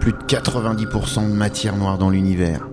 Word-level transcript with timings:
Plus 0.00 0.12
de 0.12 0.18
90% 0.26 1.30
de 1.30 1.34
matière 1.34 1.76
noire 1.76 1.96
dans 1.96 2.10
l'univers. 2.10 2.68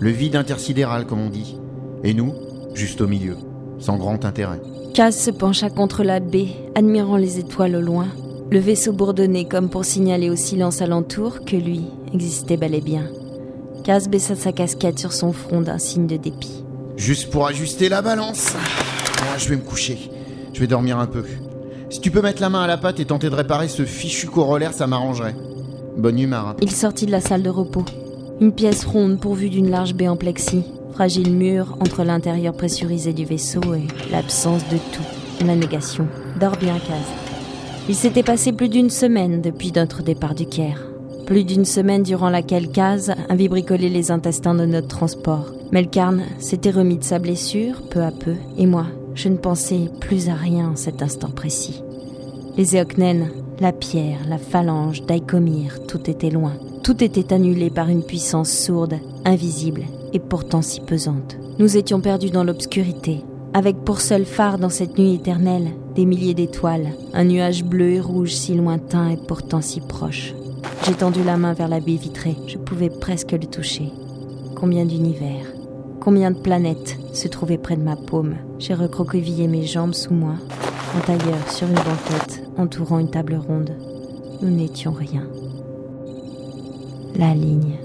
Le 0.00 0.10
vide 0.10 0.34
intersidéral, 0.34 1.06
comme 1.06 1.20
on 1.20 1.28
dit. 1.28 1.56
Et 2.02 2.14
nous, 2.14 2.34
juste 2.74 3.00
au 3.00 3.06
milieu, 3.06 3.36
sans 3.78 3.96
grand 3.96 4.24
intérêt. 4.24 4.60
Kaz 4.94 5.16
se 5.16 5.30
pencha 5.30 5.70
contre 5.70 6.02
la 6.02 6.18
baie, 6.18 6.48
admirant 6.74 7.16
les 7.16 7.38
étoiles 7.38 7.76
au 7.76 7.80
loin. 7.80 8.08
Le 8.50 8.58
vaisseau 8.58 8.92
bourdonnait 8.92 9.44
comme 9.44 9.70
pour 9.70 9.84
signaler 9.84 10.30
au 10.30 10.36
silence 10.36 10.82
alentour 10.82 11.44
que 11.44 11.56
lui 11.56 11.82
existait 12.12 12.56
bel 12.56 12.74
et 12.74 12.80
bien. 12.80 13.04
Kaz 13.84 14.08
baissa 14.08 14.34
sa 14.34 14.50
casquette 14.50 14.98
sur 14.98 15.12
son 15.12 15.32
front 15.32 15.60
d'un 15.60 15.78
signe 15.78 16.08
de 16.08 16.16
dépit. 16.16 16.64
Juste 16.96 17.30
pour 17.30 17.46
ajuster 17.46 17.88
la 17.88 18.02
balance. 18.02 18.54
Moi, 19.24 19.36
je 19.38 19.48
vais 19.48 19.56
me 19.56 19.62
coucher. 19.62 20.10
Je 20.52 20.60
vais 20.60 20.66
dormir 20.66 20.98
un 20.98 21.06
peu. 21.06 21.24
Si 21.90 22.00
tu 22.00 22.10
peux 22.10 22.20
mettre 22.22 22.40
la 22.42 22.48
main 22.50 22.62
à 22.62 22.66
la 22.66 22.76
pâte 22.76 23.00
et 23.00 23.04
tenter 23.04 23.30
de 23.30 23.34
réparer 23.34 23.68
ce 23.68 23.84
fichu 23.84 24.26
corollaire, 24.26 24.72
ça 24.72 24.86
m'arrangerait. 24.86 25.34
Bonne 25.96 26.18
humeur. 26.18 26.48
hein. 26.48 26.56
Il 26.60 26.70
sortit 26.70 27.06
de 27.06 27.10
la 27.10 27.20
salle 27.20 27.42
de 27.42 27.50
repos. 27.50 27.84
Une 28.40 28.52
pièce 28.52 28.84
ronde 28.84 29.18
pourvue 29.18 29.50
d'une 29.50 29.70
large 29.70 29.94
baie 29.94 30.08
en 30.08 30.16
plexi. 30.16 30.62
Fragile 30.92 31.32
mur 31.32 31.76
entre 31.80 32.04
l'intérieur 32.04 32.54
pressurisé 32.54 33.12
du 33.12 33.24
vaisseau 33.24 33.60
et 33.74 33.86
l'absence 34.12 34.62
de 34.68 34.76
tout. 34.76 35.46
La 35.46 35.54
négation. 35.56 36.06
Dors 36.40 36.56
bien, 36.56 36.74
Kaz. 36.74 37.06
Il 37.88 37.94
s'était 37.94 38.22
passé 38.22 38.52
plus 38.52 38.68
d'une 38.68 38.90
semaine 38.90 39.40
depuis 39.40 39.72
notre 39.74 40.02
départ 40.02 40.34
du 40.34 40.46
Caire. 40.46 40.82
Plus 41.26 41.44
d'une 41.44 41.64
semaine 41.64 42.02
durant 42.02 42.30
laquelle 42.30 42.68
Kaz 42.70 43.12
avait 43.28 43.48
bricolé 43.48 43.88
les 43.88 44.10
intestins 44.10 44.54
de 44.54 44.64
notre 44.66 44.88
transport. 44.88 45.52
Melkarn 45.72 46.22
s'était 46.38 46.70
remis 46.70 46.98
de 46.98 47.04
sa 47.04 47.18
blessure, 47.18 47.82
peu 47.90 48.02
à 48.02 48.10
peu, 48.10 48.34
et 48.56 48.66
moi, 48.66 48.86
je 49.18 49.28
ne 49.28 49.36
pensais 49.36 49.90
plus 49.98 50.28
à 50.28 50.34
rien 50.34 50.68
en 50.68 50.76
cet 50.76 51.02
instant 51.02 51.30
précis. 51.30 51.82
Les 52.56 52.76
Eoknen, 52.76 53.30
la 53.58 53.72
pierre, 53.72 54.20
la 54.28 54.38
phalange, 54.38 55.02
Daïkomir, 55.02 55.84
tout 55.88 56.08
était 56.08 56.30
loin. 56.30 56.52
Tout 56.84 57.02
était 57.02 57.32
annulé 57.32 57.68
par 57.68 57.88
une 57.88 58.04
puissance 58.04 58.52
sourde, 58.52 58.94
invisible 59.24 59.82
et 60.12 60.20
pourtant 60.20 60.62
si 60.62 60.80
pesante. 60.80 61.36
Nous 61.58 61.76
étions 61.76 62.00
perdus 62.00 62.30
dans 62.30 62.44
l'obscurité, 62.44 63.24
avec 63.54 63.78
pour 63.78 64.00
seul 64.00 64.24
phare 64.24 64.56
dans 64.56 64.68
cette 64.68 64.96
nuit 64.96 65.16
éternelle 65.16 65.70
des 65.96 66.04
milliers 66.04 66.34
d'étoiles, 66.34 66.92
un 67.12 67.24
nuage 67.24 67.64
bleu 67.64 67.90
et 67.90 68.00
rouge 68.00 68.34
si 68.34 68.54
lointain 68.54 69.08
et 69.08 69.16
pourtant 69.16 69.60
si 69.60 69.80
proche. 69.80 70.32
J'ai 70.86 70.94
tendu 70.94 71.24
la 71.24 71.36
main 71.36 71.54
vers 71.54 71.68
la 71.68 71.80
baie 71.80 71.96
vitrée, 71.96 72.36
je 72.46 72.56
pouvais 72.56 72.90
presque 72.90 73.32
le 73.32 73.46
toucher. 73.46 73.90
Combien 74.54 74.84
d'univers, 74.84 75.57
combien 76.08 76.30
de 76.30 76.38
planètes 76.38 76.96
se 77.12 77.28
trouvaient 77.28 77.58
près 77.58 77.76
de 77.76 77.82
ma 77.82 77.94
paume. 77.94 78.36
J'ai 78.58 78.72
recroquevillé 78.72 79.46
mes 79.46 79.66
jambes 79.66 79.92
sous 79.92 80.14
moi, 80.14 80.36
en 80.96 81.00
tailleur 81.00 81.50
sur 81.50 81.66
une 81.66 81.74
banquette 81.74 82.42
entourant 82.56 82.98
une 82.98 83.10
table 83.10 83.34
ronde. 83.34 83.76
Nous 84.40 84.48
n'étions 84.48 84.92
rien. 84.92 85.28
La 87.14 87.34
ligne. 87.34 87.76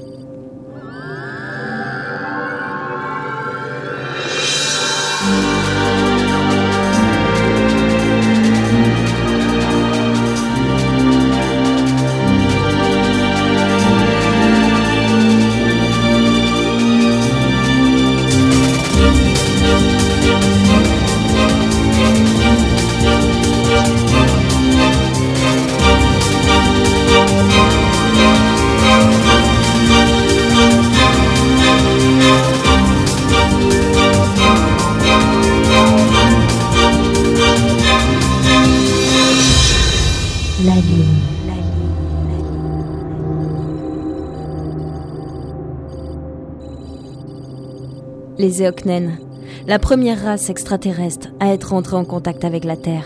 Les 48.44 48.62
Eoknen, 48.62 49.20
la 49.68 49.80
première 49.80 50.22
race 50.22 50.50
extraterrestre 50.50 51.30
à 51.40 51.54
être 51.54 51.72
entrée 51.72 51.96
en 51.96 52.04
contact 52.04 52.44
avec 52.44 52.66
la 52.66 52.76
Terre. 52.76 53.06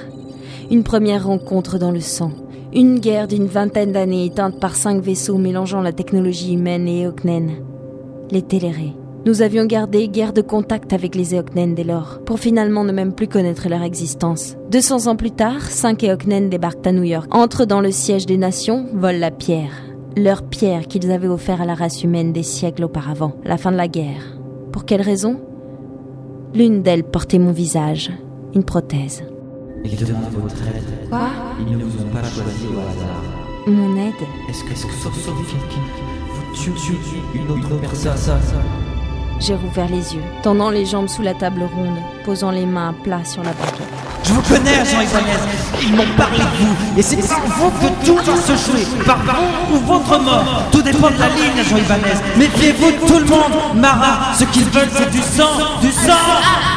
Une 0.71 0.81
première 0.81 1.27
rencontre 1.27 1.77
dans 1.77 1.91
le 1.91 1.99
sang. 1.99 2.31
Une 2.73 2.97
guerre 2.97 3.27
d'une 3.27 3.45
vingtaine 3.45 3.91
d'années 3.91 4.25
éteinte 4.25 4.59
par 4.59 4.75
cinq 4.75 4.99
vaisseaux 4.99 5.37
mélangeant 5.37 5.81
la 5.81 5.91
technologie 5.91 6.55
humaine 6.55 6.87
et 6.87 7.05
Eoknen. 7.05 7.51
Les 8.31 8.41
Télérés. 8.41 8.95
Nous 9.27 9.43
avions 9.43 9.65
gardé 9.65 10.07
guerre 10.07 10.33
de 10.33 10.41
contact 10.41 10.91
avec 10.91 11.13
les 11.13 11.35
Eoknen 11.35 11.75
dès 11.75 11.83
lors, 11.83 12.19
pour 12.25 12.39
finalement 12.39 12.83
ne 12.83 12.91
même 12.91 13.13
plus 13.13 13.27
connaître 13.27 13.69
leur 13.69 13.83
existence. 13.83 14.55
200 14.71 15.05
ans 15.05 15.15
plus 15.15 15.29
tard, 15.29 15.61
cinq 15.61 16.03
Eoknen 16.03 16.49
débarquent 16.49 16.87
à 16.87 16.91
New 16.91 17.03
York, 17.03 17.27
entrent 17.29 17.65
dans 17.67 17.81
le 17.81 17.91
siège 17.91 18.25
des 18.25 18.37
nations, 18.37 18.87
volent 18.91 19.19
la 19.19 19.29
pierre. 19.29 19.83
Leur 20.15 20.41
pierre 20.41 20.87
qu'ils 20.87 21.11
avaient 21.11 21.27
offert 21.27 21.61
à 21.61 21.65
la 21.65 21.75
race 21.75 22.03
humaine 22.03 22.33
des 22.33 22.41
siècles 22.41 22.85
auparavant, 22.85 23.33
la 23.45 23.57
fin 23.57 23.71
de 23.71 23.77
la 23.77 23.87
guerre. 23.87 24.36
Pour 24.77 24.85
quelle 24.85 25.01
raison? 25.01 25.41
L'une 26.53 26.83
d'elles 26.83 27.03
portait 27.03 27.39
mon 27.39 27.51
visage, 27.51 28.11
une 28.53 28.63
prothèse. 28.63 29.23
Ils 29.83 29.97
demandent 29.97 30.29
votre 30.39 30.55
aide. 30.67 31.09
Quoi? 31.09 31.29
Ils 31.59 31.75
ne 31.75 31.83
vous 31.83 31.99
ont 32.03 32.09
pas 32.09 32.21
choisi 32.21 32.67
au 32.67 32.77
hasard. 32.77 33.23
Mon 33.65 33.97
aide? 33.97 34.13
Est-ce 34.47 34.63
que 34.63 34.75
vous 34.75 35.19
sauvez 35.19 35.41
quelqu'un 35.45 35.81
Vous 36.31 36.53
tuez 36.53 36.93
une 37.33 37.49
autre 37.49 37.81
personne? 37.81 38.13
J'ai 39.39 39.55
rouvert 39.55 39.87
les 39.87 40.15
yeux, 40.15 40.23
tendant 40.41 40.69
les 40.69 40.85
jambes 40.85 41.07
sous 41.07 41.21
la 41.21 41.33
table 41.33 41.63
ronde, 41.63 41.97
posant 42.25 42.51
les 42.51 42.65
mains 42.65 42.89
à 42.89 42.93
plat 42.93 43.23
sur 43.23 43.43
la 43.43 43.51
banquette. 43.51 43.87
Je 44.23 44.33
vous 44.33 44.41
connais, 44.41 44.83
Jean 44.83 45.01
Ibanez. 45.01 45.39
Ils 45.81 45.95
m'ont 45.95 46.15
parlé 46.17 46.39
de 46.39 46.43
vous. 46.43 46.99
Et 46.99 47.01
c'est 47.01 47.27
par 47.27 47.39
vous 47.45 47.69
que 47.69 48.05
tout 48.05 48.15
va 48.17 48.35
se 48.35 48.71
jouer. 48.71 48.85
Par 49.05 49.19
vous 49.19 49.75
ou 49.77 49.79
votre 49.79 50.19
mort. 50.19 50.63
Tout 50.71 50.81
dépend 50.81 51.09
de 51.11 51.19
la 51.19 51.29
ligne, 51.29 51.63
Jean 51.69 51.77
Ibanez. 51.77 52.19
Méfiez-vous 52.37 52.91
de 52.91 53.07
tout 53.07 53.19
le 53.19 53.25
monde. 53.25 53.75
Mara, 53.75 54.33
ce 54.37 54.43
qu'ils 54.45 54.65
veulent, 54.65 54.89
c'est 54.91 55.11
du 55.11 55.21
sang. 55.21 55.79
Du 55.81 55.91
sang 55.91 56.76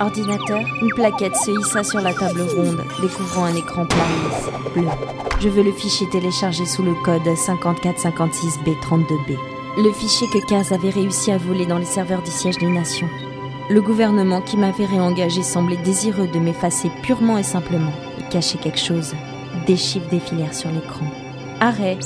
Ordinateur, 0.00 0.60
une 0.80 0.94
plaquette 0.94 1.36
se 1.36 1.50
hissa 1.50 1.82
sur 1.82 2.00
la 2.00 2.14
table 2.14 2.42
ronde, 2.42 2.84
découvrant 3.00 3.46
un 3.46 3.56
écran 3.56 3.82
lisse, 3.82 4.48
bleu. 4.72 4.86
Je 5.40 5.48
veux 5.48 5.64
le 5.64 5.72
fichier 5.72 6.08
téléchargé 6.10 6.66
sous 6.66 6.84
le 6.84 6.94
code 6.94 7.26
5456B32B. 7.26 9.36
Le 9.78 9.92
fichier 9.92 10.28
que 10.28 10.38
Kaz 10.46 10.70
avait 10.72 10.90
réussi 10.90 11.32
à 11.32 11.38
voler 11.38 11.66
dans 11.66 11.78
les 11.78 11.84
serveurs 11.84 12.22
du 12.22 12.30
siège 12.30 12.58
des 12.58 12.68
nations. 12.68 13.08
Le 13.70 13.82
gouvernement 13.82 14.40
qui 14.40 14.56
m'avait 14.56 14.86
réengagé 14.86 15.42
semblait 15.42 15.76
désireux 15.76 16.28
de 16.28 16.38
m'effacer 16.38 16.90
purement 17.02 17.36
et 17.36 17.42
simplement. 17.42 17.92
Il 18.18 18.28
cachait 18.28 18.58
quelque 18.58 18.78
chose. 18.78 19.14
Des 19.66 19.76
chiffres 19.76 20.08
défilèrent 20.10 20.54
sur 20.54 20.70
l'écran. 20.70 21.06
Arrêt. 21.60 21.98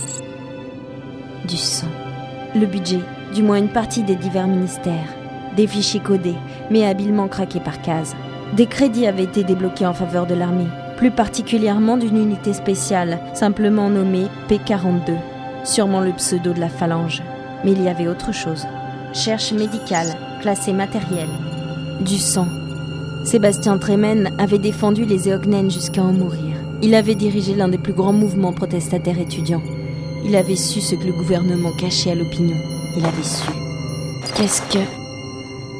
Du 1.47 1.59
sang. 1.59 1.89
Le 2.55 2.65
budget, 2.67 3.01
du 3.35 3.43
moins 3.43 3.59
une 3.59 3.73
partie 3.73 4.03
des 4.03 4.17
divers 4.17 4.49
ministères. 4.49 5.15
Des 5.57 5.67
fichiers 5.67 6.01
codés, 6.01 6.37
mais 6.71 6.87
habilement 6.87 7.29
craqués 7.29 7.61
par 7.61 7.83
Kaz. 7.83 8.15
Des 8.57 8.67
crédits 8.67 9.07
avaient 9.07 9.25
été 9.25 9.45
débloqués 9.45 9.87
en 9.87 9.95
faveur 9.95 10.27
de 10.27 10.35
l'armée, 10.35 10.69
plus 10.97 11.11
particulièrement 11.11 11.97
d'une 11.97 12.17
unité 12.17 12.53
spéciale, 12.53 13.19
simplement 13.35 13.91
nommée 13.91 14.27
P42, 14.49 15.15
sûrement 15.65 16.01
le 16.01 16.13
pseudo 16.13 16.53
de 16.53 16.61
la 16.61 16.69
phalange. 16.69 17.23
Mais 17.65 17.73
il 17.73 17.83
y 17.83 17.89
avait 17.89 18.09
autre 18.09 18.33
chose. 18.33 18.67
Cherche 19.13 19.53
médicale, 19.53 20.09
classée 20.41 20.73
matériel. 20.73 21.29
Du 22.01 22.19
sang. 22.19 22.47
Sébastien 23.25 23.79
Tremen 23.79 24.33
avait 24.39 24.59
défendu 24.59 25.05
les 25.05 25.29
Eognen 25.29 25.71
jusqu'à 25.71 26.03
en 26.03 26.13
mourir. 26.13 26.57
Il 26.83 26.95
avait 26.95 27.15
dirigé 27.15 27.55
l'un 27.55 27.69
des 27.69 27.79
plus 27.79 27.93
grands 27.93 28.13
mouvements 28.13 28.53
protestataires 28.53 29.21
étudiants. 29.21 29.63
Il 30.25 30.35
avait 30.35 30.57
su 30.57 30.81
ce 30.81 30.95
que 30.95 31.05
le 31.05 31.13
gouvernement 31.13 31.73
cachait 31.79 32.11
à 32.11 32.15
l'opinion. 32.15 32.57
Il 32.97 33.05
avait 33.05 33.23
su. 33.23 33.49
Qu'est-ce 34.35 34.63
que... 34.63 35.02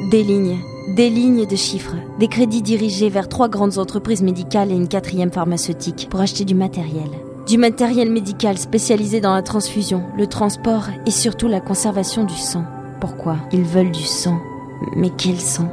Des 0.09 0.23
lignes, 0.23 0.59
des 0.95 1.09
lignes 1.09 1.45
de 1.45 1.55
chiffres, 1.55 1.95
des 2.19 2.27
crédits 2.27 2.61
dirigés 2.61 3.09
vers 3.09 3.29
trois 3.29 3.47
grandes 3.47 3.77
entreprises 3.77 4.21
médicales 4.21 4.71
et 4.71 4.75
une 4.75 4.87
quatrième 4.87 5.31
pharmaceutique 5.31 6.07
pour 6.09 6.19
acheter 6.19 6.45
du 6.45 6.55
matériel. 6.55 7.09
Du 7.47 7.57
matériel 7.57 8.11
médical 8.11 8.57
spécialisé 8.57 9.21
dans 9.21 9.33
la 9.33 9.41
transfusion, 9.41 10.03
le 10.17 10.27
transport 10.27 10.87
et 11.05 11.11
surtout 11.11 11.47
la 11.47 11.61
conservation 11.61 12.23
du 12.23 12.35
sang. 12.35 12.65
Pourquoi 12.99 13.37
Ils 13.51 13.63
veulent 13.63 13.91
du 13.91 14.03
sang? 14.03 14.39
Mais 14.95 15.09
quel 15.17 15.39
sang? 15.39 15.69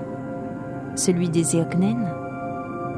Celui 0.97 1.29
des 1.29 1.57
Eoknen? 1.57 2.20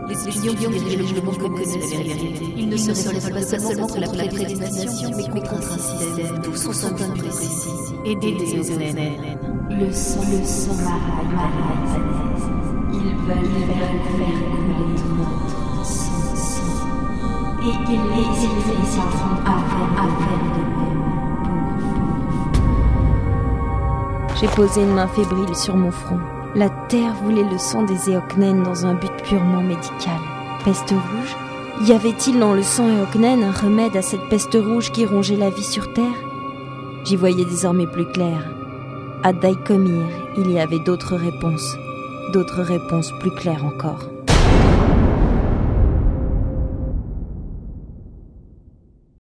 Les 0.09 0.29
étudiants 0.29 0.71
qui 0.71 0.81
dirigeaient 0.81 1.15
le 1.15 1.23
mouvement 1.23 1.49
connaissent 1.49 1.75
la 1.75 2.03
vérité. 2.03 2.55
Ils 2.57 2.69
ne 2.69 2.77
se 2.77 2.91
révoltent 3.09 3.33
pas 3.33 3.43
seulement 3.43 3.87
contre 3.87 4.01
la 4.01 4.09
prédestination, 4.09 5.11
mais 5.17 5.29
contre 5.29 5.55
un 5.55 5.79
système. 5.79 6.41
Tous 6.43 6.57
sont 6.57 6.81
un 6.81 6.91
but 6.91 7.19
précis. 7.19 7.71
Aider 8.05 8.33
les 8.33 8.59
Océanaines. 8.59 9.39
Le 9.71 9.93
sang, 9.93 10.21
le 10.31 10.45
sang, 10.45 10.77
Ils 12.93 13.17
veulent 13.17 13.51
faire, 13.67 13.95
faire 14.19 14.39
couler 14.59 14.87
notre 14.91 15.85
sang, 15.85 16.35
sang. 16.35 16.73
Et 17.63 17.75
ils 17.89 18.07
hésiteront 18.19 19.37
à 19.47 19.57
faire, 19.71 19.93
à 19.97 20.05
faire 20.19 20.45
de 20.53 20.63
même 20.79 21.03
pour 24.29 24.37
J'ai 24.37 24.49
posé 24.49 24.83
une 24.83 24.95
main 24.95 25.07
fébrile 25.07 25.55
sur 25.55 25.77
mon 25.77 25.91
front. 25.93 26.19
La 26.55 26.69
terre 26.69 27.15
voulait 27.15 27.49
le 27.51 27.57
sang 27.57 27.83
des 27.83 28.11
Éocnènes 28.11 28.63
dans 28.63 28.85
un 28.85 28.93
but 28.93 29.11
purement 29.25 29.63
médical. 29.63 30.21
Peste 30.67 30.91
rouge? 30.91 31.89
Y 31.89 31.93
avait-il 31.93 32.39
dans 32.39 32.53
le 32.53 32.63
sang 32.63 32.91
Éocnène 32.91 33.43
un 33.43 33.53
remède 33.53 33.97
à 33.97 34.03
cette 34.03 34.29
peste 34.29 34.59
rouge 34.63 34.93
qui 34.93 35.07
rongeait 35.07 35.37
la 35.37 35.49
vie 35.49 35.65
sur 35.65 35.95
Terre? 35.95 36.05
J'y 37.05 37.17
voyais 37.17 37.47
désormais 37.47 37.87
plus 37.87 38.05
clair. 38.05 38.51
À 39.23 39.33
Daikomir, 39.33 40.05
il 40.37 40.51
y 40.51 40.59
avait 40.59 40.79
d'autres 40.79 41.17
réponses, 41.17 41.75
d'autres 42.35 42.61
réponses 42.61 43.13
plus 43.19 43.31
claires 43.31 43.65
encore. 43.65 44.01